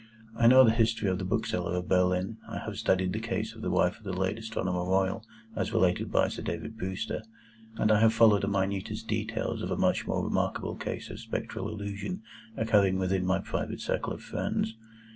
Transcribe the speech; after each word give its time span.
I 0.35 0.47
know 0.47 0.63
the 0.63 0.71
history 0.71 1.07
of 1.11 1.19
the 1.19 1.23
Bookseller 1.25 1.75
of 1.75 1.87
Berlin, 1.87 2.37
I 2.49 2.57
have 2.57 2.79
studied 2.79 3.13
the 3.13 3.19
case 3.19 3.53
of 3.53 3.61
the 3.61 3.69
wife 3.69 3.99
of 3.99 4.07
a 4.07 4.11
late 4.11 4.39
Astronomer 4.39 4.83
Royal 4.83 5.23
as 5.55 5.73
related 5.73 6.11
by 6.11 6.27
Sir 6.27 6.41
David 6.41 6.75
Brewster, 6.75 7.21
and 7.75 7.91
I 7.91 7.99
have 7.99 8.11
followed 8.11 8.41
the 8.41 8.47
minutest 8.47 9.07
details 9.07 9.61
of 9.61 9.69
a 9.69 9.77
much 9.77 10.07
more 10.07 10.23
remarkable 10.25 10.73
case 10.75 11.11
of 11.11 11.19
Spectral 11.19 11.69
Illusion 11.69 12.23
occurring 12.57 12.97
within 12.97 13.27
my 13.27 13.37
private 13.37 13.79
circle 13.79 14.11
of 14.13 14.23
friends. 14.23 14.73